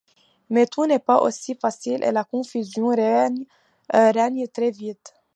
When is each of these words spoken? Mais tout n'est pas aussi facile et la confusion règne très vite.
Mais 0.49 0.65
tout 0.65 0.87
n'est 0.87 0.97
pas 0.97 1.21
aussi 1.21 1.53
facile 1.53 2.03
et 2.03 2.11
la 2.11 2.23
confusion 2.23 2.87
règne 2.87 4.47
très 4.47 4.71
vite. 4.71 5.13